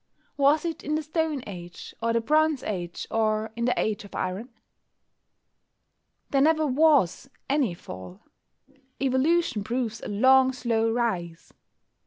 [0.35, 4.15] Was it in the Stone Age, or the Bronze Age, or in the Age of
[4.15, 4.49] Iron?
[6.31, 8.19] There never was any "Fall."
[8.99, 11.53] Evolution proves a long slow rise.